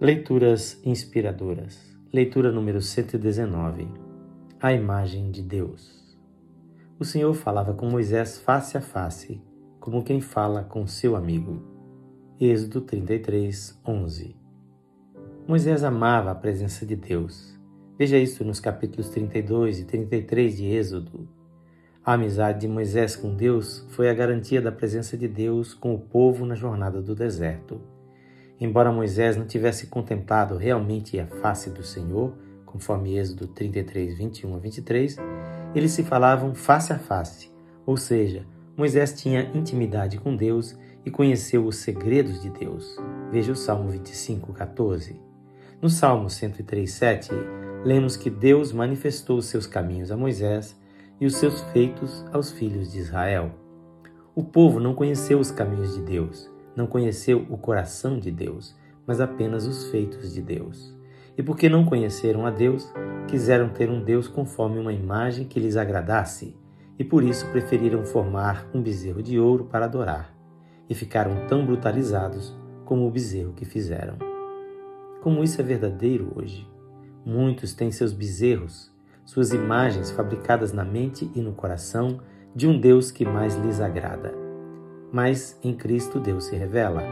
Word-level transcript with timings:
Leituras 0.00 0.80
inspiradoras. 0.84 1.76
Leitura 2.12 2.52
número 2.52 2.80
119. 2.80 3.88
A 4.60 4.72
imagem 4.72 5.32
de 5.32 5.42
Deus. 5.42 6.16
O 7.00 7.04
Senhor 7.04 7.34
falava 7.34 7.74
com 7.74 7.90
Moisés 7.90 8.38
face 8.38 8.78
a 8.78 8.80
face, 8.80 9.42
como 9.80 10.04
quem 10.04 10.20
fala 10.20 10.62
com 10.62 10.86
seu 10.86 11.16
amigo. 11.16 11.64
Êxodo 12.40 12.80
33, 12.82 13.76
11. 13.84 14.36
Moisés 15.48 15.82
amava 15.82 16.30
a 16.30 16.34
presença 16.36 16.86
de 16.86 16.94
Deus. 16.94 17.58
Veja 17.98 18.18
isso 18.18 18.44
nos 18.44 18.60
capítulos 18.60 19.08
32 19.08 19.80
e 19.80 19.84
33 19.84 20.58
de 20.58 20.66
Êxodo. 20.66 21.28
A 22.04 22.12
amizade 22.12 22.60
de 22.60 22.68
Moisés 22.68 23.16
com 23.16 23.34
Deus 23.34 23.84
foi 23.88 24.08
a 24.08 24.14
garantia 24.14 24.62
da 24.62 24.70
presença 24.70 25.16
de 25.16 25.26
Deus 25.26 25.74
com 25.74 25.92
o 25.92 25.98
povo 25.98 26.46
na 26.46 26.54
jornada 26.54 27.02
do 27.02 27.16
deserto. 27.16 27.97
Embora 28.60 28.90
Moisés 28.90 29.36
não 29.36 29.46
tivesse 29.46 29.86
contemplado 29.86 30.56
realmente 30.56 31.18
a 31.18 31.26
face 31.26 31.70
do 31.70 31.82
Senhor, 31.82 32.32
conforme 32.66 33.16
Êxodo 33.16 33.46
33, 33.46 34.18
21 34.18 34.54
a 34.54 34.58
23, 34.58 35.16
eles 35.74 35.92
se 35.92 36.02
falavam 36.02 36.54
face 36.54 36.92
a 36.92 36.98
face, 36.98 37.50
ou 37.86 37.96
seja, 37.96 38.44
Moisés 38.76 39.12
tinha 39.12 39.50
intimidade 39.54 40.18
com 40.18 40.36
Deus 40.36 40.76
e 41.04 41.10
conheceu 41.10 41.64
os 41.66 41.76
segredos 41.76 42.42
de 42.42 42.50
Deus. 42.50 42.96
Veja 43.30 43.52
o 43.52 43.56
Salmo 43.56 43.88
25, 43.90 44.52
14. 44.52 45.20
No 45.80 45.88
Salmo 45.88 46.28
103, 46.28 46.90
7, 46.90 47.30
lemos 47.84 48.16
que 48.16 48.28
Deus 48.28 48.72
manifestou 48.72 49.38
os 49.38 49.46
seus 49.46 49.66
caminhos 49.66 50.10
a 50.10 50.16
Moisés 50.16 50.76
e 51.20 51.26
os 51.26 51.36
seus 51.36 51.60
feitos 51.72 52.24
aos 52.32 52.50
filhos 52.50 52.92
de 52.92 52.98
Israel. 52.98 53.50
O 54.34 54.42
povo 54.42 54.78
não 54.78 54.94
conheceu 54.94 55.38
os 55.38 55.50
caminhos 55.50 55.94
de 55.94 56.02
Deus, 56.02 56.50
não 56.76 56.86
conheceu 56.86 57.46
o 57.48 57.56
coração 57.56 58.18
de 58.18 58.30
Deus, 58.30 58.76
mas 59.06 59.20
apenas 59.20 59.66
os 59.66 59.88
feitos 59.90 60.32
de 60.32 60.42
Deus. 60.42 60.96
E 61.36 61.42
porque 61.42 61.68
não 61.68 61.84
conheceram 61.84 62.44
a 62.46 62.50
Deus, 62.50 62.92
quiseram 63.26 63.68
ter 63.68 63.88
um 63.90 64.02
Deus 64.02 64.28
conforme 64.28 64.78
uma 64.78 64.92
imagem 64.92 65.46
que 65.46 65.60
lhes 65.60 65.76
agradasse, 65.76 66.56
e 66.98 67.04
por 67.04 67.22
isso 67.22 67.46
preferiram 67.52 68.04
formar 68.04 68.68
um 68.74 68.82
bezerro 68.82 69.22
de 69.22 69.38
ouro 69.38 69.64
para 69.64 69.84
adorar, 69.84 70.34
e 70.90 70.94
ficaram 70.94 71.46
tão 71.46 71.64
brutalizados 71.64 72.56
como 72.84 73.06
o 73.06 73.10
bezerro 73.10 73.52
que 73.52 73.64
fizeram. 73.64 74.16
Como 75.22 75.44
isso 75.44 75.60
é 75.60 75.64
verdadeiro 75.64 76.32
hoje. 76.34 76.68
Muitos 77.24 77.74
têm 77.74 77.90
seus 77.90 78.12
bezerros, 78.12 78.90
suas 79.24 79.52
imagens 79.52 80.10
fabricadas 80.10 80.72
na 80.72 80.84
mente 80.84 81.30
e 81.34 81.40
no 81.40 81.52
coração 81.52 82.20
de 82.54 82.66
um 82.66 82.80
Deus 82.80 83.10
que 83.10 83.24
mais 83.24 83.54
lhes 83.56 83.80
agrada. 83.80 84.47
Mas 85.12 85.58
em 85.62 85.74
Cristo 85.74 86.20
Deus 86.20 86.44
se 86.44 86.56
revela, 86.56 87.02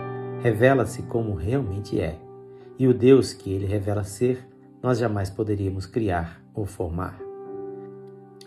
revela-se 0.42 1.02
como 1.02 1.34
realmente 1.34 2.00
é. 2.00 2.18
E 2.78 2.86
o 2.86 2.92
Deus 2.92 3.32
que 3.32 3.52
ele 3.52 3.66
revela 3.66 4.04
ser, 4.04 4.46
nós 4.82 4.98
jamais 4.98 5.30
poderíamos 5.30 5.86
criar 5.86 6.42
ou 6.54 6.66
formar. 6.66 7.18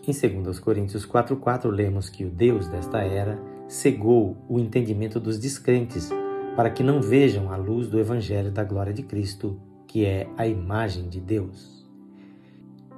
Em 0.08 0.42
2 0.44 0.60
Coríntios 0.60 1.06
4,4 1.06 1.70
lemos 1.70 2.10
que 2.10 2.26
o 2.26 2.30
Deus 2.30 2.68
desta 2.68 3.00
era 3.00 3.40
cegou 3.68 4.38
o 4.48 4.60
entendimento 4.60 5.20
dos 5.20 5.38
descrentes 5.38 6.10
para 6.56 6.70
que 6.70 6.84
não 6.84 7.02
vejam 7.02 7.52
a 7.52 7.56
luz 7.56 7.88
do 7.88 8.00
Evangelho 8.00 8.52
da 8.52 8.64
glória 8.64 8.94
de 8.94 9.04
Cristo, 9.04 9.60
que 9.88 10.06
é 10.06 10.28
a 10.36 10.48
imagem 10.48 11.08
de 11.08 11.20
Deus. 11.20 11.88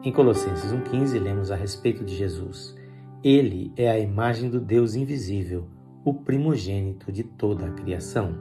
Em 0.03 0.11
Colossenses 0.11 0.71
1,15 0.71 1.19
lemos 1.21 1.51
a 1.51 1.55
respeito 1.55 2.03
de 2.03 2.15
Jesus. 2.15 2.75
Ele 3.23 3.71
é 3.75 3.89
a 3.89 3.99
imagem 3.99 4.49
do 4.49 4.59
Deus 4.59 4.95
invisível, 4.95 5.67
o 6.03 6.15
primogênito 6.15 7.11
de 7.11 7.23
toda 7.23 7.67
a 7.67 7.71
criação. 7.71 8.35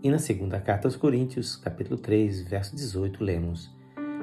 E 0.00 0.08
na 0.08 0.18
segunda 0.18 0.60
carta 0.60 0.86
aos 0.86 0.94
Coríntios, 0.94 1.56
capítulo 1.56 1.98
3, 1.98 2.42
verso 2.42 2.76
18, 2.76 3.22
lemos: 3.22 3.74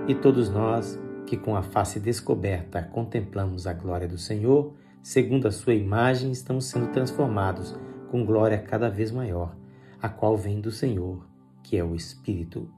E 0.08 0.16
todos 0.16 0.50
nós, 0.50 0.98
que 1.26 1.36
com 1.36 1.56
a 1.56 1.62
face 1.62 2.00
descoberta 2.00 2.82
contemplamos 2.82 3.68
a 3.68 3.74
glória 3.74 4.08
do 4.08 4.18
Senhor, 4.18 4.74
segundo 5.04 5.48
a 5.48 5.52
sua 5.52 5.74
imagem, 5.74 6.32
estamos 6.32 6.66
sendo 6.66 6.92
transformados 6.94 7.78
com 8.10 8.26
glória 8.26 8.58
cada 8.58 8.90
vez 8.90 9.12
maior, 9.12 9.56
a 10.02 10.08
qual 10.08 10.38
vem 10.38 10.62
do 10.62 10.72
Senhor, 10.72 11.28
que 11.62 11.78
é 11.78 11.84
o 11.84 11.94
Espírito. 11.94 12.72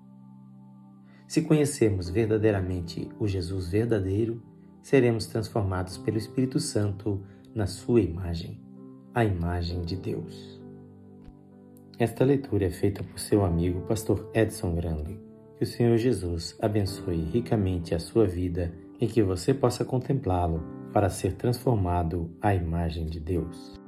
Se 1.27 1.43
conhecermos 1.43 2.09
verdadeiramente 2.09 3.07
o 3.19 3.27
Jesus 3.27 3.69
verdadeiro, 3.69 4.41
seremos 4.81 5.27
transformados 5.27 5.99
pelo 5.99 6.17
Espírito 6.17 6.59
Santo 6.59 7.23
na 7.53 7.67
sua 7.67 8.01
imagem 8.01 8.70
a 9.13 9.25
imagem 9.25 9.81
de 9.81 9.97
Deus. 9.97 10.61
Esta 11.99 12.23
leitura 12.23 12.65
é 12.65 12.71
feita 12.71 13.03
por 13.03 13.19
seu 13.19 13.43
amigo 13.43 13.81
pastor 13.81 14.29
Edson 14.33 14.73
Grande. 14.73 15.19
Que 15.57 15.65
o 15.65 15.67
Senhor 15.67 15.97
Jesus 15.97 16.57
abençoe 16.61 17.17
ricamente 17.17 17.93
a 17.93 17.99
sua 17.99 18.25
vida 18.25 18.73
e 18.99 19.07
que 19.07 19.21
você 19.21 19.53
possa 19.53 19.83
contemplá-lo 19.83 20.63
para 20.93 21.09
ser 21.09 21.33
transformado 21.33 22.31
à 22.41 22.55
imagem 22.55 23.05
de 23.05 23.19
Deus. 23.19 23.80